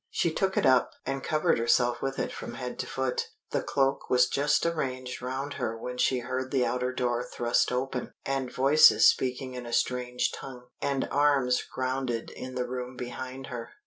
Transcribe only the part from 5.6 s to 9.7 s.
her when she heard the outer door thrust open, and voices speaking in